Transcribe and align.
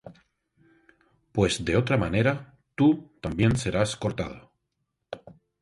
pues 1.31 1.63
de 1.63 1.77
otra 1.77 1.95
manera 1.95 2.57
tú 2.73 3.11
también 3.21 3.55
serás 3.55 3.95
cortado. 3.95 4.51